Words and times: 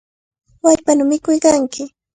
¡Wallpanaw 0.63 1.05
mikuykanki! 1.09 1.83